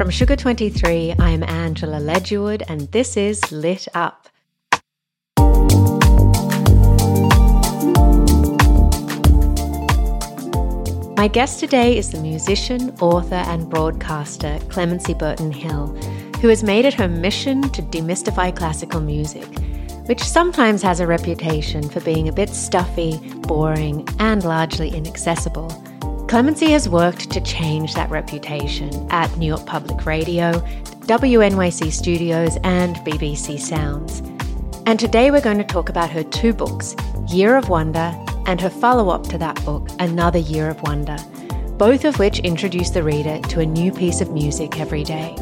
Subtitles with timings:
[0.00, 4.28] From Sugar 23, I am Angela Ledgerwood, and this is Lit Up.
[11.20, 15.88] My guest today is the musician, author, and broadcaster Clemency Burton Hill,
[16.40, 19.46] who has made it her mission to demystify classical music,
[20.10, 25.68] which sometimes has a reputation for being a bit stuffy, boring, and largely inaccessible.
[26.28, 30.50] Clemency has worked to change that reputation at New York Public Radio,
[31.06, 34.18] WNYC Studios, and BBC Sounds.
[34.84, 36.96] And today we're going to talk about her two books,
[37.28, 38.12] Year of Wonder
[38.46, 41.18] and her follow up to that book, Another Year of Wonder,
[41.76, 45.36] both of which introduce the reader to a new piece of music every day.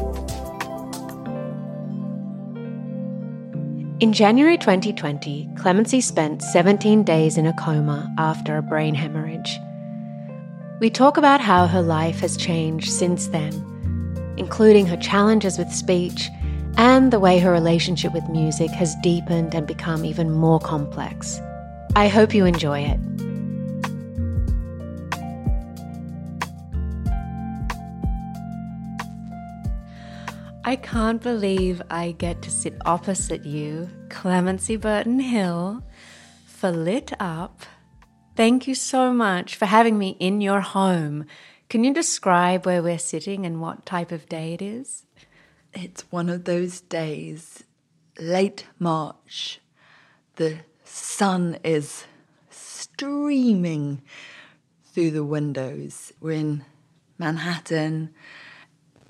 [3.99, 9.59] In January 2020, Clemency spent 17 days in a coma after a brain hemorrhage.
[10.79, 13.51] We talk about how her life has changed since then,
[14.37, 16.29] including her challenges with speech
[16.77, 21.41] and the way her relationship with music has deepened and become even more complex.
[21.93, 23.28] I hope you enjoy it.
[30.69, 35.83] I can't believe I get to sit opposite you, Clemency Burton Hill,
[36.45, 37.63] for Lit Up.
[38.35, 41.25] Thank you so much for having me in your home.
[41.69, 45.07] Can you describe where we're sitting and what type of day it is?
[45.73, 47.63] It's one of those days,
[48.19, 49.61] late March.
[50.35, 52.05] The sun is
[52.51, 54.03] streaming
[54.85, 56.13] through the windows.
[56.19, 56.63] We're in
[57.17, 58.13] Manhattan,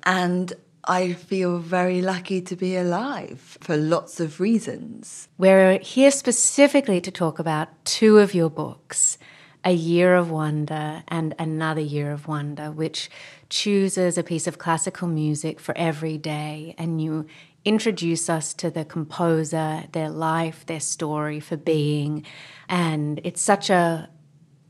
[0.06, 0.53] and
[0.89, 5.27] I feel very lucky to be alive for lots of reasons.
[5.38, 9.19] We're here specifically to talk about two of your books
[9.63, 13.07] A Year of Wonder and Another Year of Wonder, which
[13.50, 17.27] chooses a piece of classical music for every day, and you
[17.63, 22.25] introduce us to the composer, their life, their story for being.
[22.67, 24.09] And it's such a,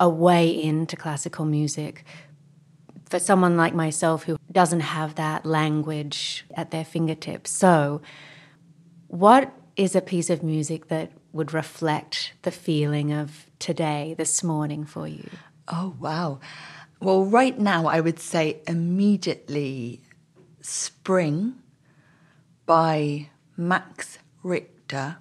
[0.01, 2.03] a way into classical music
[3.09, 7.51] for someone like myself who doesn't have that language at their fingertips.
[7.51, 8.01] So,
[9.07, 14.85] what is a piece of music that would reflect the feeling of today, this morning
[14.85, 15.29] for you?
[15.67, 16.39] Oh, wow.
[17.01, 20.01] Well, right now, I would say immediately
[20.61, 21.55] Spring
[22.65, 25.17] by Max Richter.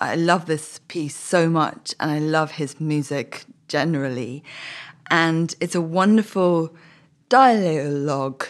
[0.00, 4.42] I love this piece so much and I love his music generally.
[5.10, 6.74] And it's a wonderful
[7.30, 8.44] dialogue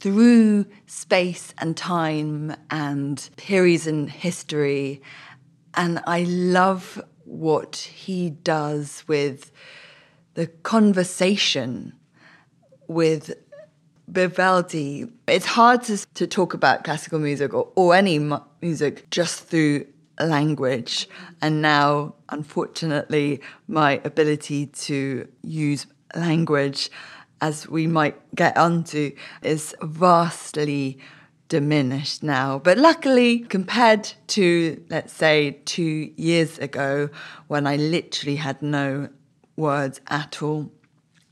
[0.00, 5.00] through space and time and periods in history.
[5.74, 9.52] And I love what he does with
[10.34, 11.92] the conversation
[12.88, 13.34] with
[14.08, 15.06] Vivaldi.
[15.28, 19.86] It's hard to, to talk about classical music or, or any mu- music just through
[20.20, 21.08] language.
[21.42, 26.90] And now, unfortunately, my ability to use language,
[27.44, 29.12] as we might get onto,
[29.42, 30.98] is vastly
[31.50, 32.58] diminished now.
[32.58, 37.10] But luckily, compared to, let's say, two years ago,
[37.48, 39.10] when I literally had no
[39.56, 40.72] words at all,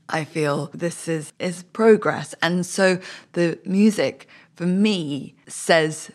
[0.07, 2.35] I feel this is, is progress.
[2.43, 2.99] And so
[3.31, 6.11] the music for me says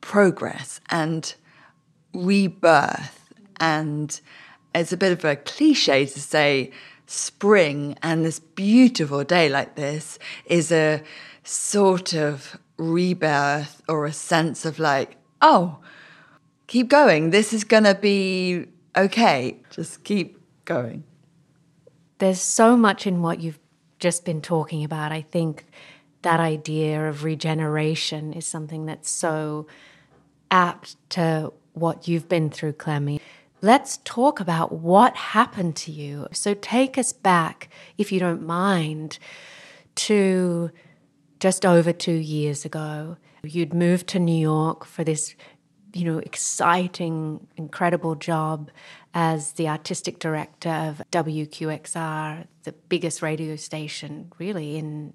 [0.00, 1.34] progress and
[2.14, 3.28] rebirth.
[3.60, 4.18] And
[4.74, 6.72] it's a bit of a cliche to say
[7.12, 11.02] spring and this beautiful day like this is a
[11.44, 15.78] sort of rebirth or a sense of like, oh,
[16.66, 17.30] keep going.
[17.30, 18.66] This is going to be
[18.96, 19.60] okay.
[19.70, 21.04] Just keep going
[22.22, 23.58] there's so much in what you've
[23.98, 25.10] just been talking about.
[25.10, 25.66] I think
[26.22, 29.66] that idea of regeneration is something that's so
[30.48, 33.20] apt to what you've been through, Clemmy.
[33.64, 36.26] Let's talk about what happened to you.
[36.32, 39.20] So take us back, if you don't mind,
[39.94, 40.72] to
[41.38, 43.16] just over two years ago.
[43.44, 45.36] You'd moved to New York for this
[45.94, 48.70] you know, exciting, incredible job
[49.14, 55.12] as the artistic director of WQXR, the biggest radio station really in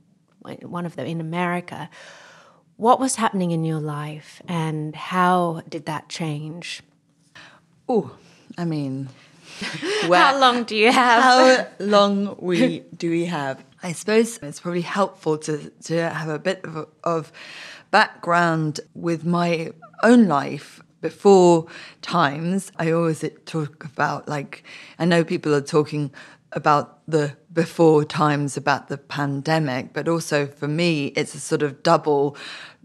[0.61, 1.89] one of them in America.
[2.75, 6.83] What was happening in your life and how did that change?
[7.89, 8.15] Oh,
[8.57, 9.09] I mean,
[9.59, 11.23] how long do you have?
[11.23, 13.63] How long we do we have?
[13.83, 17.31] I suppose it's probably helpful to to have a bit of, of
[17.91, 19.71] background with my
[20.03, 21.67] own life before
[22.01, 22.71] times.
[22.77, 24.63] I always talk about like
[24.97, 26.11] I know people are talking
[26.51, 31.83] about the before times about the pandemic, but also for me it's a sort of
[31.83, 32.35] double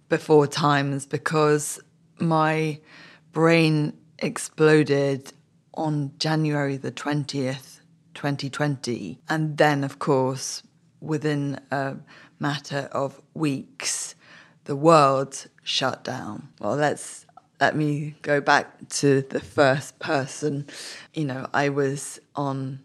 [0.09, 1.81] before times because
[2.19, 2.79] my
[3.33, 5.33] brain exploded
[5.75, 7.81] on January the 20th,
[8.15, 9.19] 2020.
[9.29, 10.63] And then, of course,
[11.01, 11.97] within a
[12.39, 14.15] matter of weeks,
[14.65, 16.49] the world shut down.
[16.61, 17.27] Well, let's
[17.61, 20.67] let me go back to the first person.
[21.15, 22.81] You know, I was on,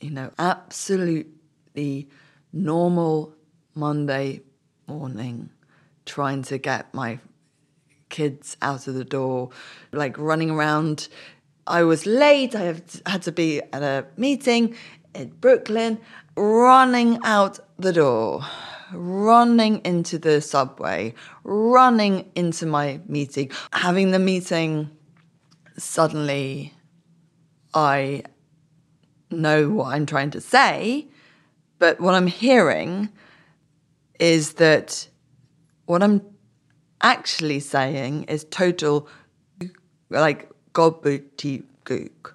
[0.00, 2.08] you know, absolutely
[2.52, 3.34] normal
[3.74, 4.42] Monday
[4.86, 5.48] morning
[6.04, 7.18] trying to get my
[8.10, 9.48] kids out of the door,
[9.92, 11.08] like running around.
[11.66, 12.54] I was late.
[12.54, 14.74] I had to be at a meeting
[15.14, 16.00] in Brooklyn,
[16.36, 18.44] running out the door,
[18.92, 21.14] running into the subway,
[21.44, 23.50] running into my meeting.
[23.72, 24.90] Having the meeting,
[25.76, 26.74] suddenly
[27.74, 28.24] I
[29.30, 31.08] know what I'm trying to say,
[31.78, 33.08] but what I'm hearing
[34.18, 35.08] is that
[35.86, 36.22] what I'm
[37.00, 39.08] actually saying is total,
[40.10, 42.32] like, gobbledygook.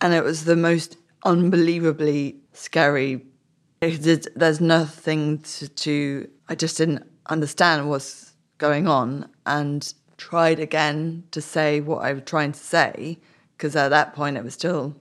[0.00, 3.24] And it was the most unbelievably scary.
[3.80, 11.24] Did, there's nothing to, to, I just didn't understand what's going on and tried again
[11.30, 13.18] to say what I was trying to say
[13.56, 14.94] because at that point it was still,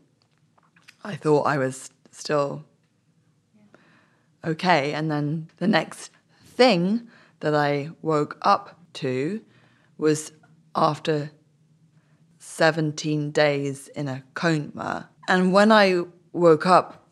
[1.04, 2.64] I thought I was still
[4.44, 4.94] okay.
[4.94, 6.12] And then the next
[6.46, 7.08] thing
[7.42, 9.42] that I woke up to
[9.98, 10.32] was
[10.76, 11.32] after
[12.45, 15.09] 17 days in a coma.
[15.27, 17.09] And when I woke up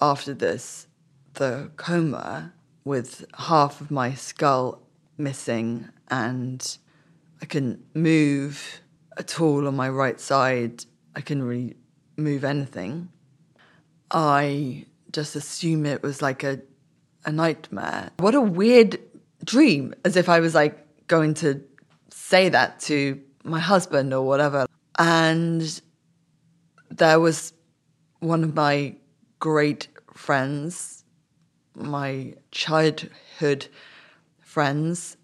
[0.00, 0.88] after this,
[1.34, 2.52] the coma,
[2.84, 4.82] with half of my skull
[5.16, 6.78] missing and
[7.40, 8.80] I couldn't move
[9.16, 10.84] at all on my right side,
[11.14, 11.76] I couldn't really
[12.16, 13.10] move anything.
[14.10, 16.60] I just assume it was like a,
[17.24, 18.10] a nightmare.
[18.18, 18.98] What a weird
[19.44, 21.62] dream as if I was like going to
[22.10, 24.66] say that to my husband or whatever.
[24.98, 25.80] And
[26.90, 27.52] there was
[28.20, 28.96] one of my
[29.38, 31.04] great friends,
[31.74, 33.68] my childhood
[34.40, 35.16] friends,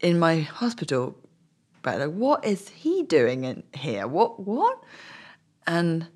[0.00, 1.16] in my hospital
[1.82, 2.00] bed.
[2.00, 4.06] Like, what is he doing in here?
[4.06, 4.40] What?
[4.40, 4.82] What?
[5.66, 6.08] And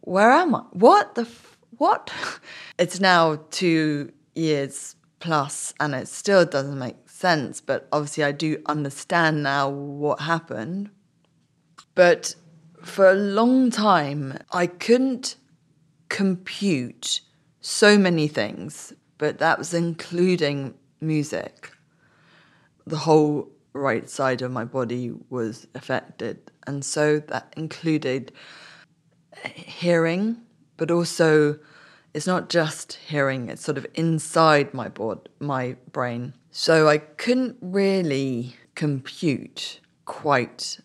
[0.00, 0.60] where am I?
[0.72, 1.22] What the?
[1.22, 2.10] F- what?
[2.78, 7.60] It's now two years plus, and it still doesn't make sense.
[7.60, 10.90] But obviously, I do understand now what happened.
[11.94, 12.34] But
[12.82, 15.36] for a long time, I couldn't
[16.08, 17.20] compute
[17.60, 21.72] so many things, but that was including music.
[22.86, 26.50] The whole right side of my body was affected.
[26.66, 28.32] And so that included
[29.54, 30.38] hearing,
[30.76, 31.58] but also
[32.14, 36.34] it's not just hearing, it's sort of inside my board, my brain.
[36.50, 40.78] So I couldn't really compute quite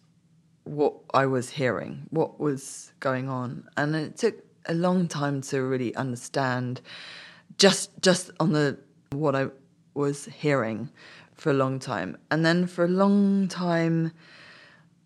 [0.65, 3.69] what I was hearing, what was going on.
[3.77, 6.81] And it took a long time to really understand
[7.57, 8.77] just just on the
[9.11, 9.47] what I
[9.93, 10.89] was hearing
[11.33, 12.17] for a long time.
[12.29, 14.11] And then for a long time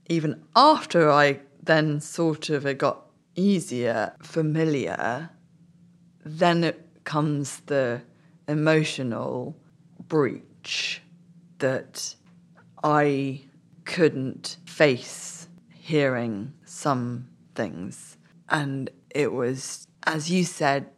[0.10, 5.30] even after I then sort of it got easier, familiar,
[6.24, 8.02] then it comes the
[8.48, 9.56] emotional
[10.08, 10.47] breach
[11.60, 12.16] that
[12.84, 13.42] I
[13.86, 18.18] couldn't face hearing some things.
[18.50, 20.90] And it was, as you said,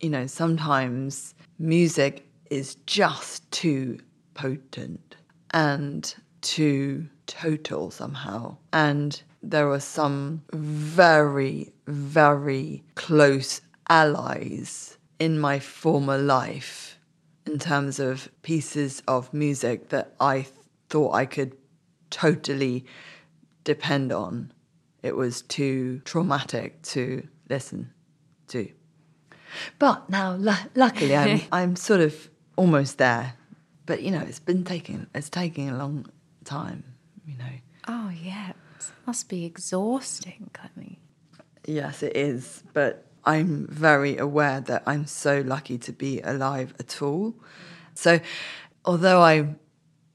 [0.00, 3.98] you know, sometimes music is just too
[4.34, 5.16] potent
[5.52, 8.56] and too total somehow.
[8.72, 16.97] And there were some very, very close allies in my former life
[17.48, 20.46] in terms of pieces of music that I
[20.88, 21.56] thought I could
[22.10, 22.84] totally
[23.64, 24.52] depend on.
[25.02, 27.92] It was too traumatic to listen
[28.48, 28.70] to.
[29.78, 33.34] But now, l- luckily, I'm, I'm sort of almost there.
[33.86, 36.06] But you know, it's been taking it's taking a long
[36.44, 36.84] time.
[37.26, 37.44] You know,
[37.88, 38.50] Oh, yeah.
[38.50, 41.00] It must be exhausting, Clemmy.
[41.66, 42.62] Yes, it is.
[42.74, 47.34] But I'm very aware that I'm so lucky to be alive at all.
[47.94, 48.20] So,
[48.84, 49.54] although I,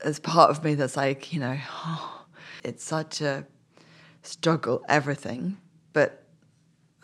[0.04, 2.26] as part of me that's like, you know, oh,
[2.64, 3.46] it's such a
[4.22, 5.58] struggle, everything.
[5.92, 6.24] But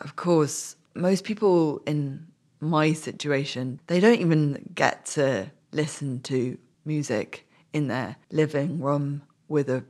[0.00, 2.26] of course, most people in
[2.60, 9.68] my situation, they don't even get to listen to music in their living room with
[9.68, 9.84] a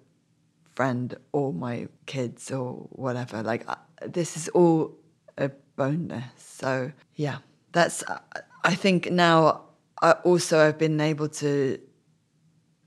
[0.75, 3.43] friend or my kids or whatever.
[3.43, 3.77] Like, uh,
[4.07, 4.97] this is all
[6.37, 7.39] So, yeah,
[7.73, 8.05] that's,
[8.65, 9.63] I think now
[10.03, 11.79] I also have been able to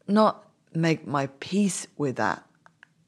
[0.08, 2.44] not make my peace with that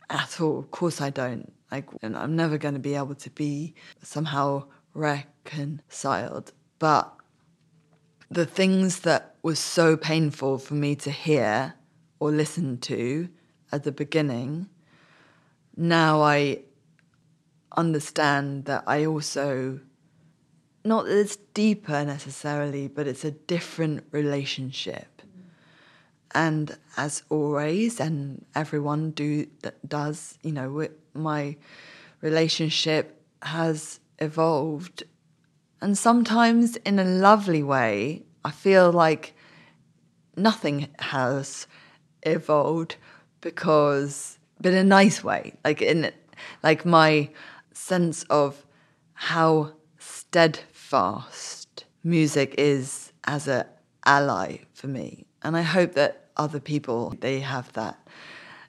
[0.10, 0.60] at all.
[0.60, 1.52] Of course, I don't.
[1.72, 6.54] Like, and I'm never going to be able to be somehow reconciled.
[6.80, 7.14] But
[8.30, 11.74] the things that was so painful for me to hear
[12.20, 13.30] or listen to
[13.72, 14.70] at the beginning,
[15.76, 16.62] now I
[17.76, 19.80] understand that I also,
[20.84, 25.22] not that it's deeper necessarily, but it's a different relationship.
[26.34, 29.48] And as always, and everyone do
[29.88, 31.56] does, you know, my
[32.22, 35.04] relationship has evolved,
[35.82, 38.24] and sometimes in a lovely way.
[38.44, 39.34] I feel like
[40.36, 41.68] nothing has
[42.24, 42.98] evolved
[43.42, 46.12] because, but in a nice way, like in
[46.64, 47.30] like my
[47.86, 48.66] sense of
[49.14, 53.68] how steadfast music is as a
[54.06, 55.26] ally for me.
[55.44, 57.98] And I hope that other people they have that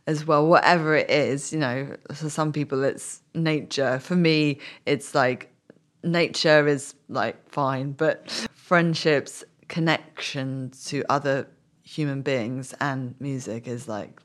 [0.07, 0.47] as well.
[0.47, 3.99] Whatever it is you know for some people it's nature.
[4.01, 5.51] For me it's like
[6.03, 11.49] nature is like fine but friendships connection to other
[11.83, 14.21] human beings and music is like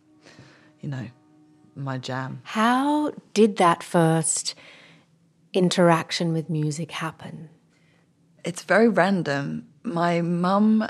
[0.82, 1.08] you know
[1.76, 2.42] my jam.
[2.44, 4.56] How did that first
[5.54, 7.50] interaction with music happen?
[8.44, 9.68] It's very random.
[9.84, 10.88] My mum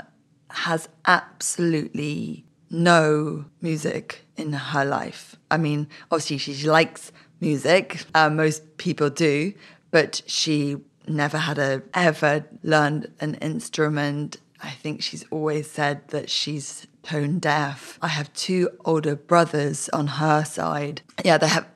[0.50, 5.36] has absolutely no music in her life.
[5.50, 9.52] I mean, obviously, she likes music, uh, most people do,
[9.90, 10.76] but she
[11.06, 14.38] never had a, ever learned an instrument.
[14.62, 17.98] I think she's always said that she's tone deaf.
[18.00, 21.02] I have two older brothers on her side.
[21.24, 21.66] Yeah, they have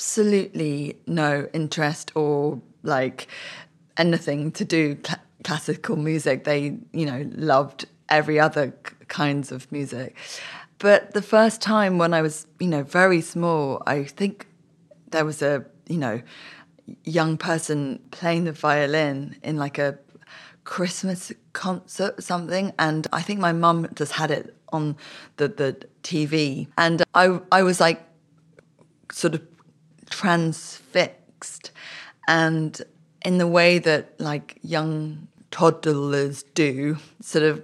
[0.00, 3.28] absolutely no interest or like
[3.98, 6.44] anything to do cl- classical music.
[6.44, 10.16] They, you know, loved every other c- kinds of music.
[10.78, 14.46] But the first time when I was, you know, very small, I think
[15.10, 16.22] there was a, you know,
[17.04, 19.98] young person playing the violin in like a
[20.64, 22.72] Christmas concert or something.
[22.78, 24.96] And I think my mum just had it on
[25.36, 26.68] the, the TV.
[26.78, 28.00] And I, I was like,
[29.12, 29.42] sort of
[30.10, 31.70] transfixed.
[32.28, 32.80] And
[33.24, 37.62] in the way that like young toddlers do sort of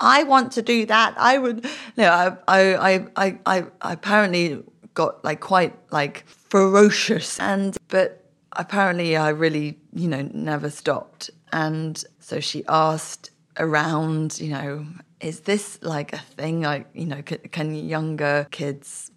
[0.00, 1.14] i want to do that.
[1.16, 4.62] I would no i i i i, I apparently
[4.94, 7.38] got like quite like ferocious.
[7.40, 11.30] And but apparently i really you know never stopped.
[11.52, 14.86] And so she asked around you know
[15.20, 16.62] is this like a thing?
[16.62, 19.10] Like you know can younger kids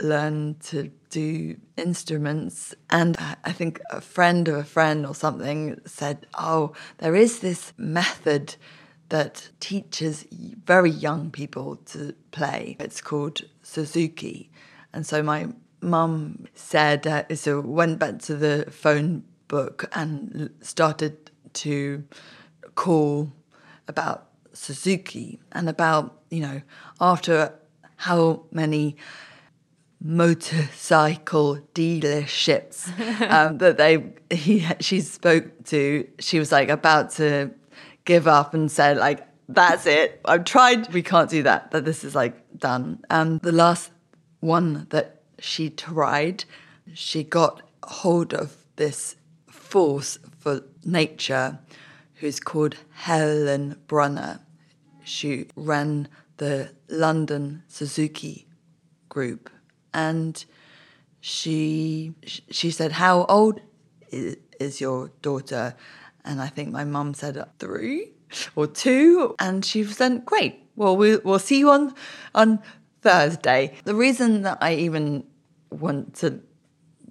[0.00, 2.74] learn to do instruments.
[2.90, 7.72] And I think a friend of a friend or something said, Oh, there is this
[7.76, 8.56] method
[9.08, 10.26] that teaches
[10.64, 12.76] very young people to play.
[12.78, 14.50] It's called Suzuki.
[14.92, 15.48] And so my
[15.80, 22.04] mum said, uh, so went back to the phone book and started to
[22.74, 23.32] call
[23.86, 26.62] about Suzuki and about, you know,
[27.00, 27.54] after
[27.96, 28.96] how many
[30.00, 32.88] motorcycle dealerships
[33.30, 37.50] um, that they he she spoke to she was like about to
[38.04, 40.20] give up and said like that's it.
[40.24, 43.00] I've tried we can't do that that this is like done.
[43.10, 43.90] And the last
[44.40, 46.44] one that she tried
[46.94, 49.16] she got hold of this
[49.50, 51.58] force for nature
[52.14, 54.40] who's called helen brunner.
[55.04, 58.46] She ran the london suzuki
[59.08, 59.50] group
[59.94, 60.44] and
[61.20, 63.60] she she said, "How old
[64.10, 65.74] is, your daughter?"
[66.24, 68.12] And I think my mum said three
[68.54, 70.62] or two, and she said, "Great.
[70.76, 71.94] Well, we'll we'll see you on
[72.34, 72.60] on
[73.02, 75.24] Thursday." The reason that I even
[75.70, 76.40] want to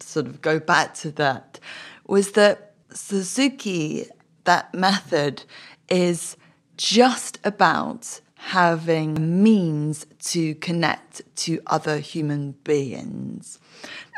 [0.01, 1.59] sort of go back to that
[2.05, 4.07] was that Suzuki,
[4.45, 5.43] that method,
[5.89, 6.37] is
[6.77, 13.59] just about having means to connect to other human beings.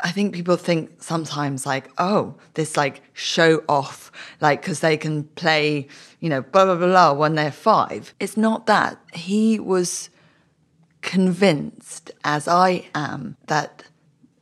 [0.04, 5.24] I think people think sometimes like, oh, this like show off, like, because they can
[5.24, 5.88] play,
[6.20, 8.14] you know, blah, blah, blah, blah when they're five.
[8.20, 8.98] It's not that.
[9.12, 10.10] He was
[11.02, 13.84] convinced, as I am, that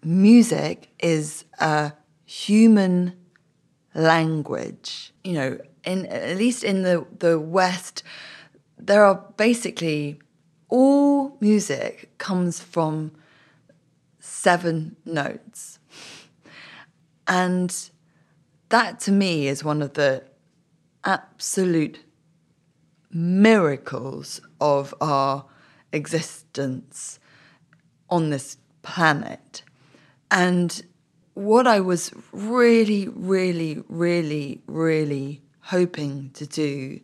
[0.03, 1.93] music is a
[2.25, 3.17] human
[3.95, 5.13] language.
[5.25, 8.03] You know, in at least in the, the West,
[8.79, 10.19] there are basically
[10.69, 13.13] all music comes from
[14.19, 15.79] seven notes.
[17.27, 17.75] And
[18.69, 20.25] that to me is one of the
[21.05, 22.05] absolute
[23.11, 25.47] miracles of our
[25.93, 27.19] existence
[28.11, 29.63] on this planet.
[30.31, 30.83] And
[31.35, 37.01] what I was really, really, really, really hoping to do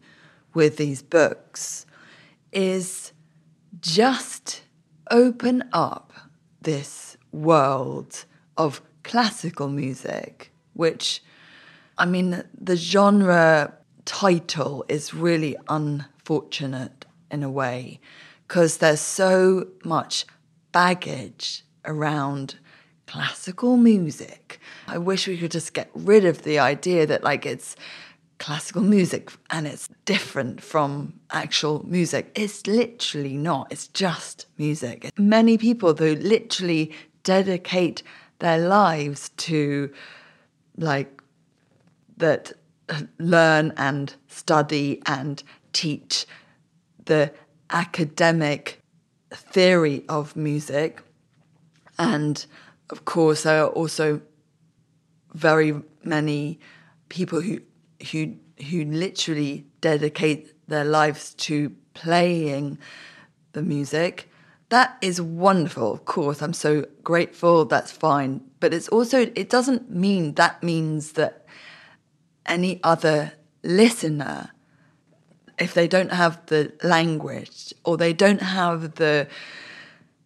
[0.55, 1.87] with these books
[2.53, 3.13] is
[3.81, 4.63] just
[5.11, 6.13] open up
[6.63, 8.25] this world
[8.57, 11.23] of classical music, which,
[11.99, 18.01] I mean, the genre title is really unfortunate in a way
[18.47, 20.25] because there's so much
[20.73, 22.57] baggage around
[23.07, 24.61] classical music.
[24.87, 27.77] I wish we could just get rid of the idea that, like, it's
[28.39, 32.31] classical music and it's different from actual music.
[32.35, 35.11] It's literally not, it's just music.
[35.19, 38.03] Many people, though, literally dedicate
[38.39, 39.91] their lives to
[40.77, 41.23] like
[42.17, 42.53] that
[42.89, 46.27] uh, learn and study and teach
[47.07, 47.33] the
[47.71, 48.81] academic
[49.33, 51.03] theory of music.
[51.99, 52.45] And
[52.91, 54.21] of course, there are also
[55.33, 55.75] very
[56.05, 56.61] many
[57.09, 57.61] people who
[58.11, 58.37] who
[58.71, 62.79] who literally dedicate their lives to playing
[63.53, 64.31] the music.
[64.69, 66.43] That is wonderful, of course.
[66.43, 67.65] I'm so grateful.
[67.65, 68.43] That's fine.
[68.61, 71.47] But it's also, it doesn't mean that means that
[72.47, 73.33] any other
[73.63, 74.51] listener,
[75.59, 79.29] if they don't have the language or they don't have the,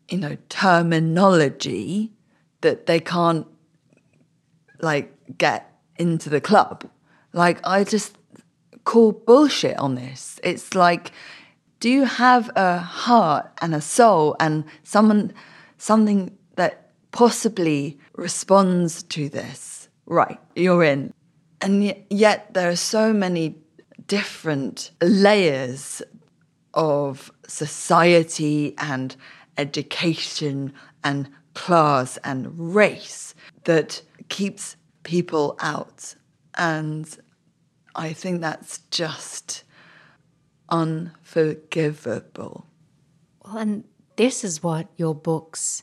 [0.09, 2.13] you know, terminology,
[2.61, 3.47] that they can't
[4.81, 6.89] like get into the club
[7.33, 8.17] like, I just
[8.85, 10.41] call bullshit on this.
[10.43, 11.13] It's like,
[11.81, 15.33] do you have a heart and a soul and someone,
[15.77, 19.89] something that possibly responds to this?
[20.07, 21.13] Right, you're in.
[21.61, 23.57] And yet, there are so many
[24.07, 26.03] different layers
[26.75, 29.15] of society and
[29.57, 30.73] education
[31.05, 36.15] and class and race that keeps people out
[36.59, 37.09] and
[37.95, 39.65] I think that's just
[40.69, 42.67] unforgivable.
[43.45, 43.85] Well, and
[44.17, 45.83] this is what your books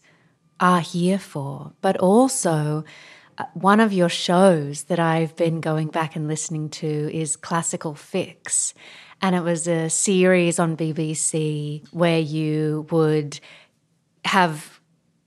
[0.60, 2.84] are here for, but also
[3.38, 7.96] uh, one of your shows that I've been going back and listening to is Classical
[7.96, 8.74] Fix.
[9.22, 13.40] And it was a series on BBC where you would
[14.26, 14.80] have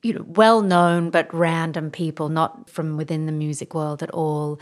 [0.03, 4.61] you know well known but random people not from within the music world at all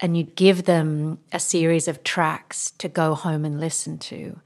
[0.00, 4.40] and you'd give them a series of tracks to go home and listen to.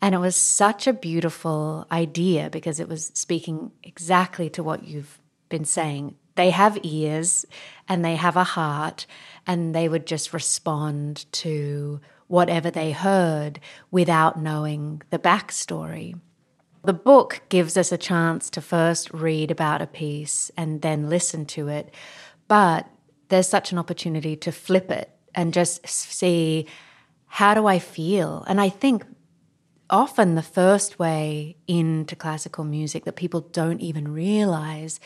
[0.00, 5.18] And it was such a beautiful idea because it was speaking exactly to what you've
[5.48, 6.16] been saying.
[6.34, 7.46] They have ears
[7.88, 9.06] and they have a heart,
[9.46, 16.18] and they would just respond to whatever they heard without knowing the backstory.
[16.82, 21.46] The book gives us a chance to first read about a piece and then listen
[21.46, 21.92] to it,
[22.48, 22.88] but
[23.28, 26.66] there's such an opportunity to flip it and just see
[27.26, 28.44] how do I feel?
[28.48, 29.04] And I think
[29.90, 35.00] often the first way into classical music that people don't even realize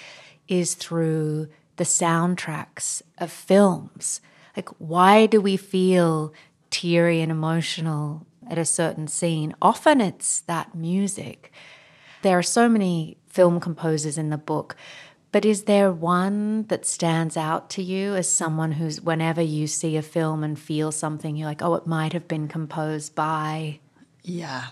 [0.49, 4.21] is through the soundtracks of films.
[4.57, 6.33] Like, why do we feel
[6.71, 9.55] teary and emotional at a certain scene?
[9.63, 11.53] Often it's that music.
[12.23, 14.77] There are so many film composers in the book
[15.33, 19.97] but is there one that stands out to you as someone who's, whenever you see
[19.97, 23.79] a film and feel something, you're like, oh, it might have been composed by?
[24.23, 24.67] Yeah.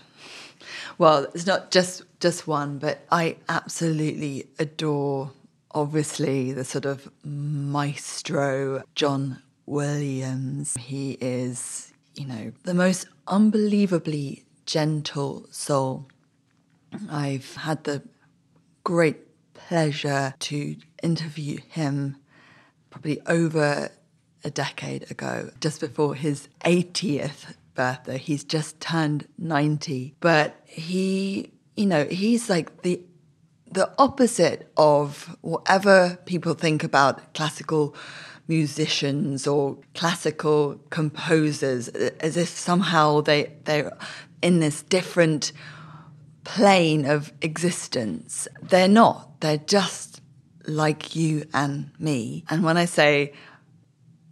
[0.97, 5.31] Well, it's not just just one, but I absolutely adore,
[5.71, 10.75] obviously, the sort of maestro John Williams.
[10.77, 16.07] He is, you know, the most unbelievably gentle soul.
[17.09, 18.03] I've had the
[18.83, 19.28] great
[19.69, 22.17] pleasure to interview him
[22.89, 23.91] probably over
[24.43, 28.17] a decade ago, just before his 80th birthday.
[28.17, 30.15] He's just turned 90.
[30.21, 32.99] But he, you know, he's like the
[33.71, 37.95] the opposite of whatever people think about classical
[38.47, 43.95] musicians or classical composers as if somehow they they're
[44.41, 45.51] in this different
[46.55, 48.47] plane of existence.
[48.61, 49.39] They're not.
[49.39, 50.19] They're just
[50.65, 52.43] like you and me.
[52.49, 53.33] And when I say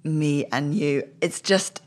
[0.03, 1.83] me and you, it's just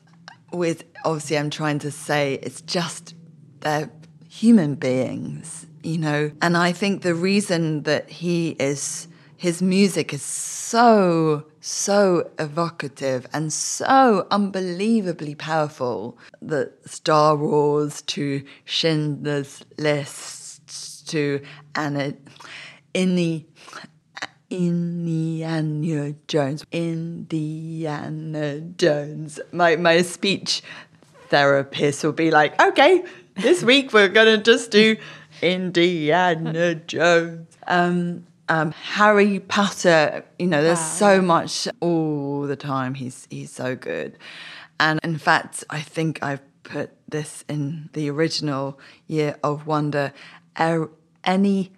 [0.53, 3.15] with obviously I'm trying to say it's just
[3.61, 3.91] they're
[4.29, 6.31] human beings, you know.
[6.41, 13.53] And I think the reason that he is his music is so so evocative and
[13.53, 21.43] so unbelievably powerful that Star Wars to Schindler's List to
[21.75, 22.15] Anna
[22.95, 23.45] Inni
[24.49, 29.41] Indiana Jones Indiana Jones.
[29.53, 30.63] My my speech
[31.29, 33.05] therapist will be like okay
[33.37, 34.97] this week we're gonna just do
[35.43, 37.57] Indiana Jones.
[37.67, 40.85] Um um, Harry Potter, you know, there's wow.
[40.85, 42.95] so much all the time.
[42.95, 44.19] He's he's so good,
[44.81, 50.13] and in fact, I think I've put this in the original Year of Wonder.
[50.59, 50.91] Er,
[51.23, 51.71] any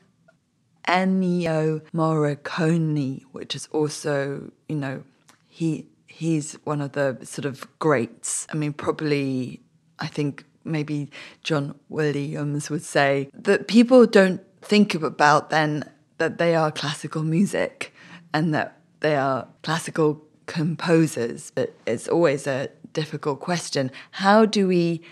[0.88, 5.04] Ennio Morricone, which is also, you know,
[5.48, 8.46] he he's one of the sort of greats.
[8.50, 9.60] I mean, probably,
[9.98, 11.10] I think maybe
[11.42, 15.84] John Williams would say that people don't think about then
[16.18, 17.92] that they are classical music
[18.32, 23.90] and that they are classical composers, but it's always a difficult question.
[24.12, 25.02] How do we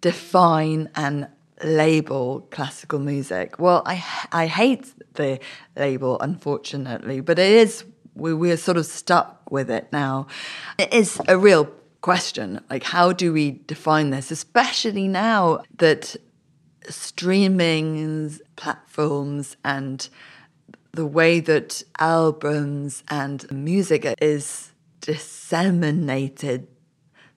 [0.00, 1.28] define and
[1.62, 3.58] label classical music?
[3.58, 5.40] Well, I I hate the
[5.76, 10.26] label, unfortunately, but it is we we're sort of stuck with it now.
[10.78, 12.60] It is a real question.
[12.70, 16.16] Like, how do we define this, especially now that
[16.88, 20.08] streaming platforms and
[20.92, 26.66] the way that albums and music is disseminated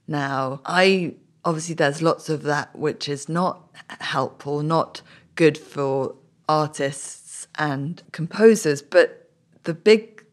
[0.07, 0.59] now.
[0.65, 5.01] I obviously there's lots of that which is not helpful, not
[5.35, 6.15] good for
[6.49, 9.29] artists and composers, but
[9.63, 10.25] the big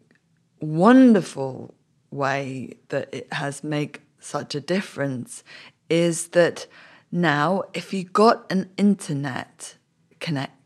[0.60, 1.74] wonderful
[2.10, 5.44] way that it has made such a difference
[5.90, 6.66] is that
[7.10, 9.76] now, if you got an internet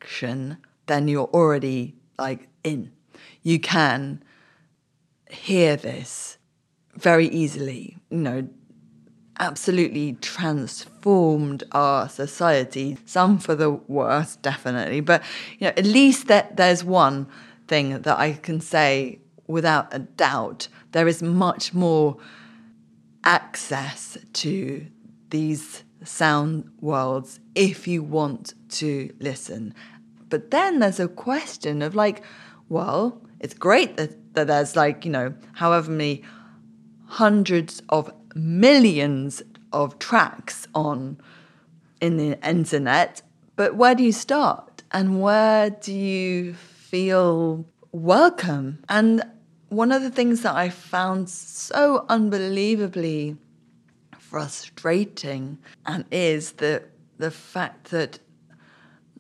[0.03, 2.91] connection, then you're already like in.
[3.43, 4.23] You can
[5.31, 6.39] hear this
[6.95, 8.49] very easily, you know,
[9.39, 15.01] absolutely transformed our society, some for the worse, definitely.
[15.01, 15.23] But,
[15.59, 17.27] you know, at least that there's one
[17.67, 20.69] thing that I can say without a doubt.
[20.93, 22.19] There is much more
[23.25, 24.87] access to
[25.31, 29.75] these sound worlds if you want to listen.
[30.33, 32.23] But then there's a question of like,
[32.71, 36.23] well, it's great that, that there's like, you know, however many
[37.05, 39.43] hundreds of millions
[39.75, 41.19] of tracks on
[42.01, 43.21] in the internet,
[43.57, 44.83] but where do you start?
[44.91, 48.83] And where do you feel welcome?
[48.89, 49.23] And
[49.69, 53.37] one of the things that I found so unbelievably
[54.19, 56.85] frustrating and is the
[57.19, 58.19] the fact that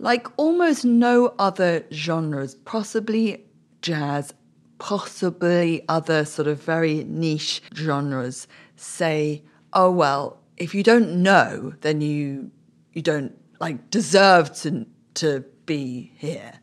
[0.02, 3.46] like almost no other genres, possibly
[3.82, 4.34] jazz,
[4.78, 12.00] possibly other sort of very niche genres, say, oh well, if you don't know, then
[12.00, 12.50] you
[12.92, 14.84] you don't like deserve to
[15.14, 16.54] to be here.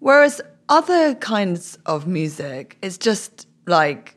[0.00, 4.16] Whereas other kinds of music is just like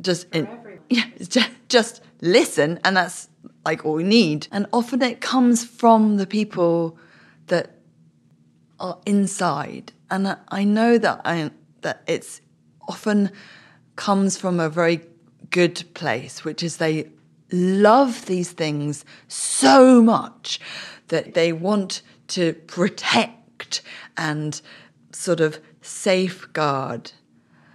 [0.00, 0.48] just in,
[0.90, 3.28] yeah, just, just listen, and that's
[3.64, 4.48] like all we need.
[4.50, 6.98] And often it comes from the people
[7.46, 7.78] that
[8.80, 9.92] are inside.
[10.10, 11.50] And I know that I
[11.82, 12.40] that it's
[12.88, 13.30] often
[13.96, 15.00] comes from a very
[15.50, 17.08] good place, which is they
[17.50, 20.60] love these things so much
[21.08, 23.82] that they want to protect
[24.16, 24.60] and
[25.12, 27.12] sort of safeguard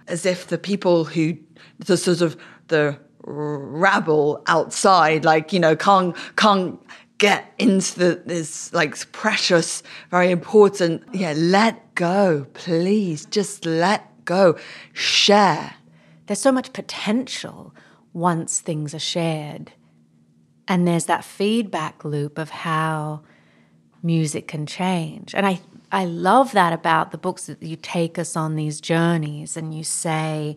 [0.08, 1.38] as if the people who
[1.78, 2.36] the sort of
[2.68, 6.80] the rabble outside, like, you know, can't, can't
[7.18, 13.26] get into the, this like precious, very important, yeah, let go, please.
[13.26, 14.56] Just let go.
[14.92, 15.74] Share.
[16.26, 17.74] There's so much potential
[18.12, 19.72] once things are shared.
[20.68, 23.22] And there's that feedback loop of how
[24.02, 25.34] music can change.
[25.34, 29.56] And I, I love that about the books that you take us on these journeys
[29.56, 30.56] and you say,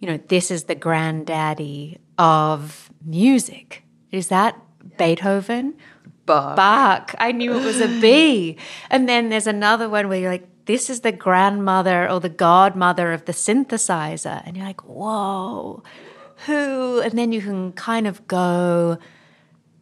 [0.00, 3.84] you know, this is the granddaddy of music.
[4.10, 4.58] Is that
[4.96, 5.74] Beethoven.
[6.26, 6.56] Bach.
[6.56, 7.14] Bach.
[7.18, 8.56] I knew it was a bee.
[8.90, 13.12] And then there's another one where you're like, this is the grandmother or the godmother
[13.12, 14.42] of the synthesizer.
[14.46, 15.82] And you're like, whoa,
[16.46, 17.00] who?
[17.00, 18.98] And then you can kind of go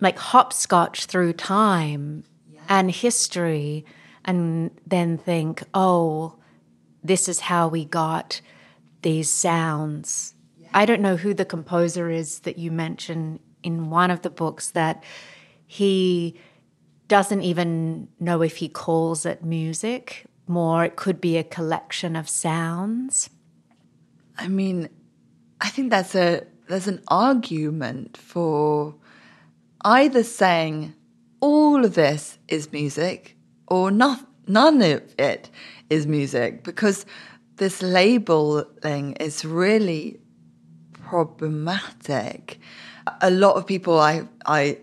[0.01, 2.25] like hopscotch through time
[2.69, 3.85] and history
[4.25, 6.37] and then think, oh,
[7.03, 8.41] this is how we got
[9.03, 10.35] these sounds.
[10.73, 14.71] I don't know who the composer is that you mention in one of the books
[14.71, 15.03] that
[15.73, 16.35] he
[17.07, 20.25] doesn't even know if he calls it music.
[20.49, 23.31] More, it could be a collection of sounds.
[24.37, 24.89] I mean,
[25.61, 28.97] I think that's a there's an argument for
[29.85, 30.93] either saying
[31.39, 33.37] all of this is music
[33.69, 35.51] or not, none of it
[35.89, 37.07] is music because
[37.59, 40.19] this labeling is really
[40.95, 42.59] problematic.
[43.21, 44.79] A lot of people I I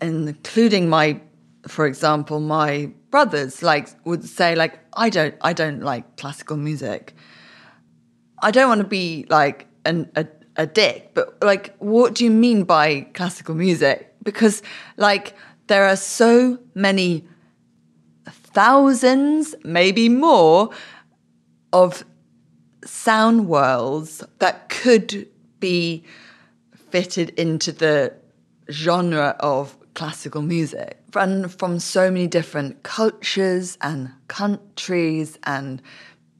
[0.00, 1.20] including my
[1.66, 7.14] for example my brothers like would say like I don't I don't like classical music.
[8.42, 10.26] I don't want to be like an, a
[10.56, 14.14] a dick, but like what do you mean by classical music?
[14.22, 14.62] Because
[14.96, 15.34] like
[15.66, 17.26] there are so many
[18.26, 20.70] thousands, maybe more,
[21.72, 22.04] of
[22.84, 25.28] sound worlds that could
[25.58, 26.04] be
[26.90, 28.14] fitted into the
[28.70, 30.98] genre of classical music.
[31.14, 35.80] And from so many different cultures and countries and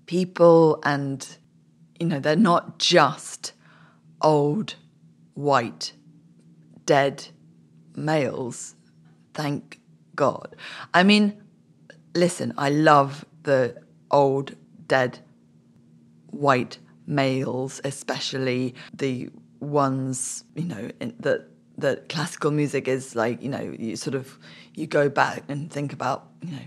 [0.06, 1.26] people and
[1.98, 3.52] you know they're not just
[4.20, 4.74] old
[5.34, 5.92] white
[6.84, 7.26] dead
[7.96, 8.74] males
[9.32, 9.80] thank
[10.14, 10.56] god.
[10.92, 11.42] I mean
[12.14, 13.76] listen i love the
[14.10, 14.54] old
[14.86, 15.18] dead
[16.30, 19.28] white males especially the
[19.60, 21.48] ones you know in, that
[21.84, 24.38] that classical music is like you know you sort of
[24.74, 26.66] you go back and think about you know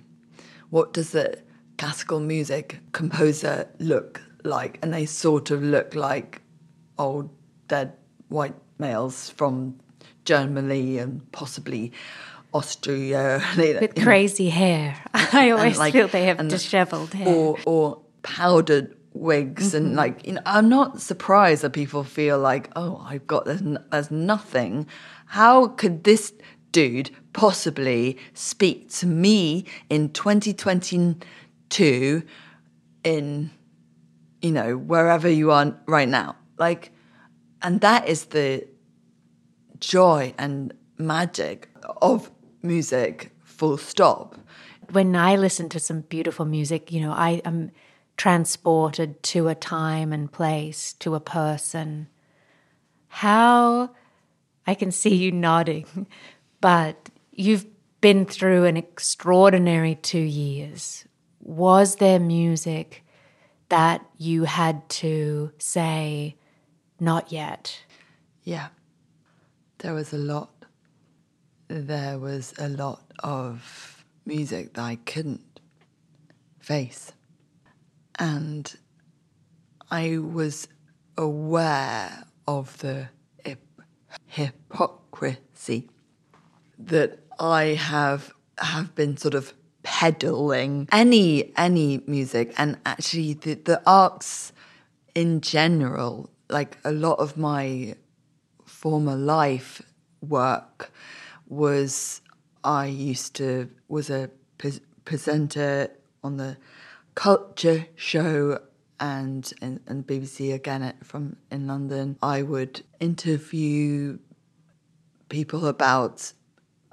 [0.69, 1.37] what does the
[1.77, 4.79] classical music composer look like?
[4.81, 6.41] And they sort of look like
[6.97, 7.29] old
[7.67, 7.93] dead
[8.29, 9.79] white males from
[10.25, 11.91] Germany and possibly
[12.53, 13.41] Austria.
[13.57, 15.01] With crazy hair.
[15.13, 17.27] I always like, feel they have dishevelled hair.
[17.27, 19.77] or or powdered wigs mm-hmm.
[19.77, 23.61] and like you know i'm not surprised that people feel like oh i've got there's,
[23.91, 24.87] there's nothing.
[25.27, 26.33] How could this
[26.71, 32.23] dude possibly speak to me in 2022
[33.03, 33.51] in
[34.41, 36.35] you know wherever you are right now?
[36.57, 36.91] Like
[37.61, 38.67] and that is the
[39.79, 41.69] joy and magic
[42.01, 44.35] of music full stop.
[44.91, 47.71] When i listen to some beautiful music you know i am
[48.17, 52.07] transported to a time and place, to a person.
[53.07, 53.91] How
[54.65, 56.07] I can see you nodding,
[56.61, 57.65] but you've
[58.01, 61.05] been through an extraordinary two years.
[61.39, 63.05] Was there music
[63.69, 66.35] that you had to say,
[66.99, 67.81] not yet?
[68.43, 68.67] Yeah,
[69.79, 70.51] there was a lot.
[71.69, 75.59] There was a lot of music that I couldn't
[76.59, 77.11] face.
[78.19, 78.75] And
[79.91, 80.67] I was
[81.17, 83.09] aware of the
[84.25, 85.89] hypocrisy
[86.79, 89.53] that I have have been sort of
[89.83, 92.53] peddling any any music.
[92.57, 94.53] And actually the, the arts
[95.15, 97.95] in general like a lot of my
[98.65, 99.81] former life
[100.21, 100.91] work
[101.47, 102.21] was
[102.63, 105.89] I used to was a pre- presenter
[106.23, 106.57] on the
[107.17, 108.59] culture show
[108.99, 114.19] and and, BBC again from in London, I would interview
[115.27, 116.31] people about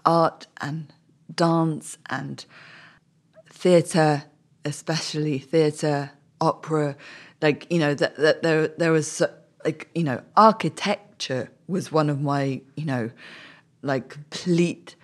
[0.07, 0.91] art and
[1.33, 2.43] dance and
[3.51, 4.25] theatre,
[4.65, 6.97] especially theatre, opera.
[7.43, 9.21] Like you know that that there there was
[9.63, 13.11] like you know architecture was one of my you know
[13.83, 14.97] like complete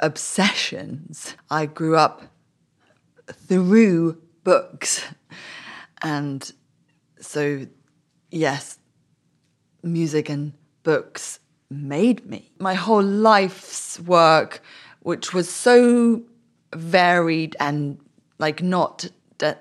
[0.00, 1.36] obsessions.
[1.50, 2.22] I grew up
[3.32, 5.04] through books.
[6.02, 6.52] And
[7.20, 7.66] so,
[8.30, 8.78] yes,
[9.82, 10.52] music and
[10.84, 12.52] books made me.
[12.60, 14.62] My whole life's work,
[15.00, 16.22] which was so
[16.72, 17.98] varied and
[18.38, 19.10] like not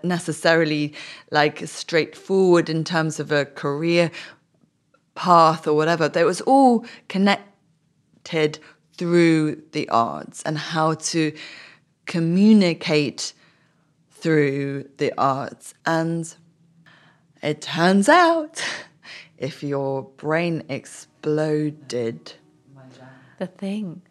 [0.03, 0.93] necessarily
[1.31, 4.11] like straightforward in terms of a career
[5.15, 8.59] path or whatever, that was all connected
[8.93, 11.33] through the arts and how to
[12.05, 13.33] communicate
[14.25, 15.75] through the arts.
[15.85, 16.33] And
[17.43, 18.59] it turns out
[19.38, 22.33] if your brain exploded
[23.38, 24.01] the thing.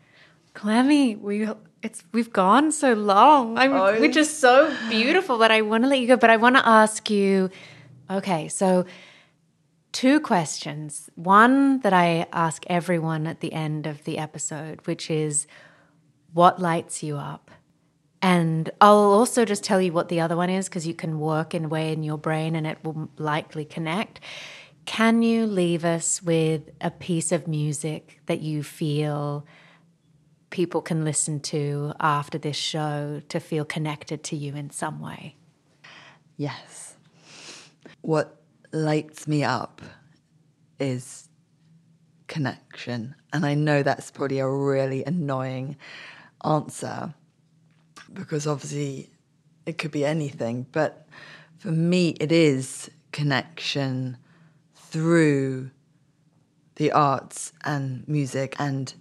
[0.53, 1.49] Clemmy, we
[1.83, 3.59] it's we've gone so long.
[3.59, 3.99] I'm, Oh.
[3.99, 6.65] We're just so beautiful that I want to let you go, but I want to
[6.65, 7.51] ask you.
[8.09, 8.87] Okay, so
[9.91, 11.11] two questions.
[11.17, 15.49] One that I ask everyone at the end of the episode, which is,
[16.33, 17.51] what lights you up?
[18.25, 21.53] And I'll also just tell you what the other one is because you can work
[21.53, 24.19] in a way in your brain and it will likely connect.
[24.87, 29.45] Can you leave us with a piece of music that you feel
[30.49, 35.37] people can listen to after this show to feel connected to you in some way?
[36.39, 36.97] Yes.
[38.01, 38.41] What
[38.73, 39.83] lights me up
[40.81, 41.29] is
[42.27, 43.17] connection.
[43.35, 45.77] And I know that's probably a really annoying
[46.43, 47.13] answer
[48.15, 49.11] because obviously
[49.67, 50.67] it could be anything.
[50.73, 51.07] But
[51.59, 54.17] for me, it is connection
[54.75, 55.71] through
[56.77, 58.95] the arts and music and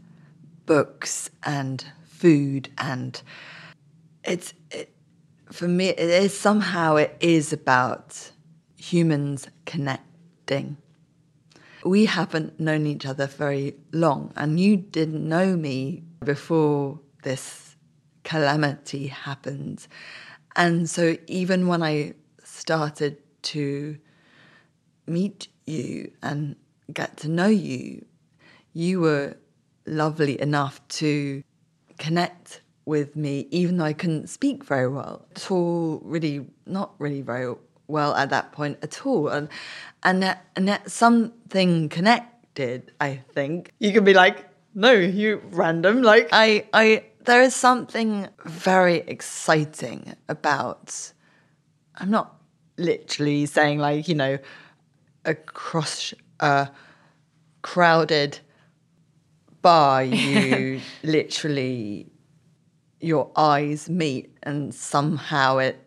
[0.65, 3.21] books and food and
[4.23, 4.93] it's it,
[5.51, 8.31] for me it is somehow it is about
[8.77, 10.77] humans connecting
[11.83, 17.62] we haven't known each other very long and you didn't know me before this
[18.23, 19.87] calamity happened
[20.55, 23.97] and so even when i started to
[25.07, 26.55] meet you and
[26.93, 28.05] get to know you
[28.73, 29.35] you were
[29.85, 31.43] lovely enough to
[31.97, 37.21] connect with me, even though I couldn't speak very well at all, really, not really
[37.21, 37.53] very
[37.87, 39.29] well at that point at all.
[39.29, 39.47] And,
[40.03, 43.71] and, that, and that something connected, I think.
[43.79, 46.01] You can be like, no, you random.
[46.01, 51.13] Like, I, I, there is something very exciting about,
[51.95, 52.35] I'm not
[52.77, 54.37] literally saying like, you know,
[55.25, 56.69] across a
[57.61, 58.39] crowded
[59.61, 62.11] bar, you literally
[62.99, 65.79] your eyes meet, and somehow it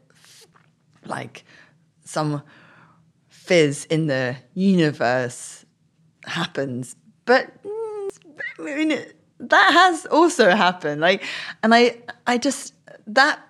[1.04, 1.44] like
[2.04, 2.42] some
[3.28, 5.64] fizz in the universe
[6.24, 6.96] happens.
[7.24, 8.10] But mm,
[8.58, 11.00] I mean, it- that has also happened.
[11.00, 11.24] Like,
[11.62, 12.74] and I, I just
[13.06, 13.40] that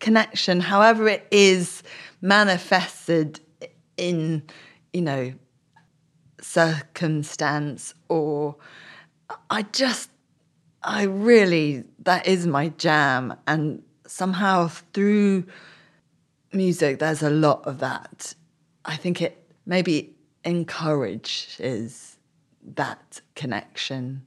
[0.00, 1.82] connection, however it is
[2.20, 3.40] manifested
[3.96, 4.42] in,
[4.92, 5.32] you know,
[6.40, 8.56] circumstance or
[9.50, 10.10] I just
[10.82, 15.44] I really that is my jam and somehow through
[16.52, 18.34] music there's a lot of that.
[18.84, 19.36] I think it
[19.66, 20.14] maybe
[20.44, 22.16] encourages
[22.74, 24.26] that connection.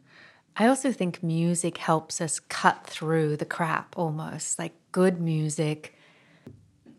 [0.57, 4.59] I also think music helps us cut through the crap almost.
[4.59, 5.95] Like good music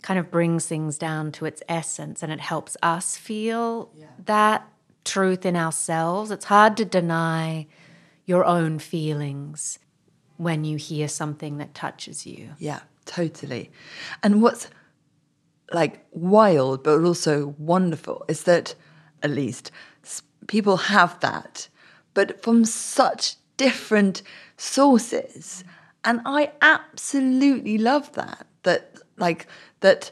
[0.02, 3.90] kind of brings things down to its essence and it helps us feel
[4.24, 4.66] that
[5.04, 6.30] truth in ourselves.
[6.30, 7.66] It's hard to deny
[8.24, 9.78] your own feelings
[10.36, 12.50] when you hear something that touches you.
[12.58, 13.70] Yeah, totally.
[14.22, 14.68] And what's
[15.72, 18.74] like wild but also wonderful is that
[19.22, 19.70] at least
[20.48, 21.68] people have that,
[22.14, 24.22] but from such different
[24.56, 25.64] sources.
[26.04, 28.46] And I absolutely love that.
[28.64, 29.46] That like
[29.80, 30.10] that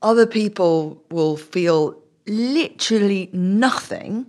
[0.00, 4.26] other people will feel literally nothing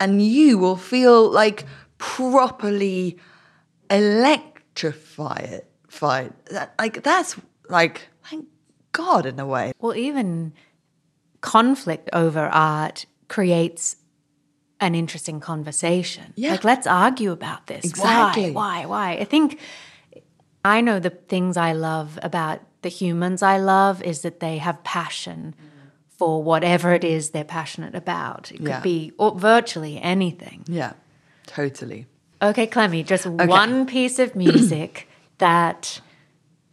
[0.00, 1.64] and you will feel like
[1.98, 3.18] properly
[3.90, 6.32] electrified fied.
[6.50, 7.36] That, like that's
[7.68, 8.46] like thank
[8.92, 10.52] god in a way Well, even
[11.40, 13.96] conflict over art creates
[14.80, 16.32] an interesting conversation.
[16.36, 16.52] Yeah.
[16.52, 17.84] Like, let's argue about this.
[17.84, 18.50] Exactly.
[18.52, 18.84] Why?
[18.84, 18.86] Why?
[18.86, 19.10] Why?
[19.20, 19.58] I think
[20.64, 24.82] I know the things I love about the humans I love is that they have
[24.84, 25.54] passion
[26.16, 28.50] for whatever it is they're passionate about.
[28.52, 28.80] It could Yeah.
[28.80, 30.64] be or virtually anything.
[30.68, 30.92] yeah
[31.46, 32.06] totally
[32.40, 36.00] Okay, Clemmy, just one piece of music that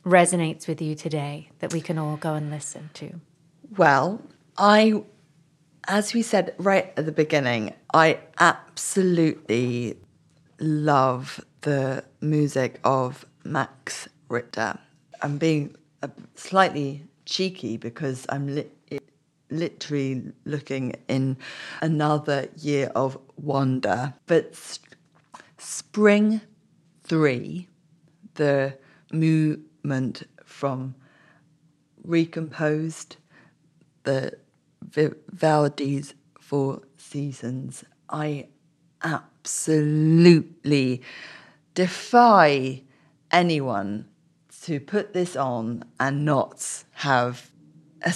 [0.06, 3.20] resonates with you today that we can all go and listen to.
[3.76, 4.22] Well,
[4.58, 5.02] I,
[5.88, 9.98] as we said right at the beginning, I absolutely
[10.60, 14.78] love the music of Max Richter.
[15.22, 19.00] I'm being uh, slightly cheeky because I'm li-
[19.50, 21.38] literally looking in
[21.82, 24.14] another year of wonder.
[24.26, 24.56] But
[25.58, 26.42] Spring
[27.04, 27.68] 3,
[28.36, 28.78] the
[29.12, 30.96] movement from
[32.04, 33.18] recomposed
[34.04, 34.38] the
[34.92, 37.84] Vivaldi's Four Seasons.
[38.10, 38.48] I
[39.04, 41.02] absolutely
[41.74, 42.84] defy
[43.32, 44.08] anyone
[44.64, 47.52] to put this on and not have
[48.02, 48.14] a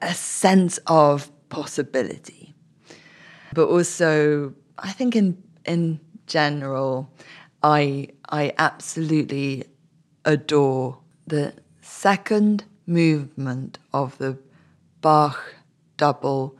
[0.00, 2.54] a sense of possibility.
[3.54, 7.10] But also, I think in in general,
[7.62, 9.64] I I absolutely
[10.24, 14.38] adore the second movement of the
[15.02, 15.54] Bach
[15.98, 16.56] double,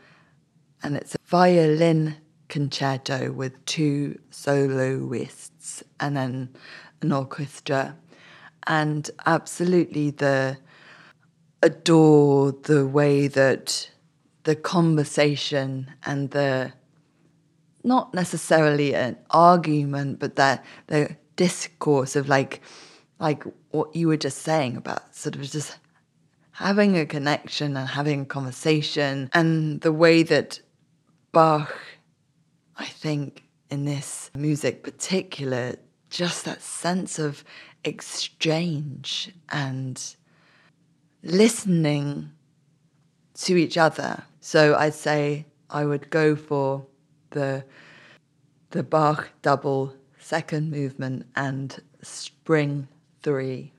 [0.83, 2.17] and it's a violin
[2.49, 6.51] concerto with two soloists and then
[7.01, 7.97] an orchestra,
[8.67, 10.59] and absolutely the
[11.63, 13.91] adore the way that
[14.43, 16.73] the conversation and the
[17.85, 22.61] not necessarily an argument, but that the discourse of like
[23.19, 25.79] like what you were just saying about sort of just
[26.53, 30.61] having a connection and having a conversation and the way that
[31.33, 31.75] Bach,
[32.77, 35.77] I think, in this music particular,
[36.11, 37.43] just that sense of
[37.85, 40.15] exchange and
[41.23, 42.31] listening
[43.35, 44.23] to each other.
[44.41, 46.87] So I'd say I would go for
[47.31, 47.65] the
[48.71, 52.89] the Bach double second movement and Spring
[53.23, 53.71] 3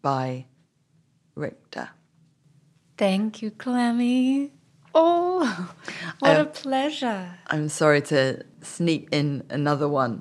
[0.00, 0.46] by
[1.34, 1.90] Richter.
[3.00, 4.52] Thank you, Clemmy.
[4.94, 5.70] Oh,
[6.18, 7.30] what a um, pleasure.
[7.46, 10.20] I'm sorry to sneak in another one,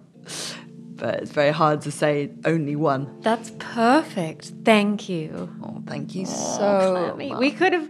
[0.96, 3.20] but it's very hard to say only one.
[3.20, 4.54] That's perfect.
[4.64, 5.50] Thank you.
[5.62, 7.40] Oh, thank you oh, so Clemmy, much.
[7.40, 7.90] we could have.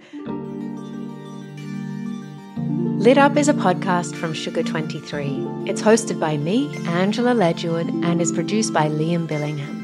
[3.00, 5.28] Lit Up is a podcast from Sugar 23.
[5.68, 9.79] It's hosted by me, Angela Ledgerwood, and is produced by Liam Billingham.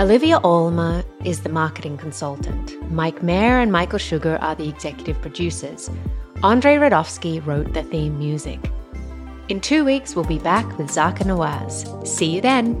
[0.00, 2.90] Olivia Olmer is the marketing consultant.
[2.90, 5.90] Mike Mayer and Michael Sugar are the executive producers.
[6.42, 8.72] Andre Radofsky wrote the theme music.
[9.50, 12.06] In two weeks, we'll be back with Zarqa Nawaz.
[12.08, 12.80] See you then.